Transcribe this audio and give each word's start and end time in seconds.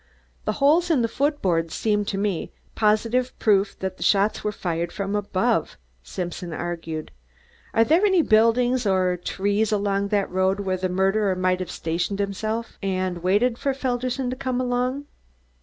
"The 0.45 0.53
holes 0.53 0.89
in 0.89 1.03
the 1.03 1.07
foot 1.07 1.43
board 1.43 1.69
seem 1.69 2.05
to 2.05 2.17
me 2.17 2.51
positive 2.73 3.37
proof 3.37 3.77
that 3.77 3.97
the 3.97 4.01
shots 4.01 4.43
were 4.43 4.51
fired 4.51 4.91
from 4.91 5.15
above," 5.15 5.77
Simpson 6.01 6.53
argued. 6.53 7.11
"Are 7.75 7.83
there 7.83 8.03
any 8.03 8.23
buildings 8.23 8.87
or 8.87 9.15
trees 9.15 9.71
along 9.71 10.07
that 10.07 10.31
road 10.31 10.61
where 10.61 10.77
the 10.77 10.89
murderer 10.89 11.35
might 11.35 11.59
have 11.59 11.69
stationed 11.69 12.17
himself 12.17 12.79
and 12.81 13.19
waited 13.21 13.59
for 13.59 13.75
Felderson 13.75 14.31
to 14.31 14.35
come 14.35 14.59
along?" 14.59 15.05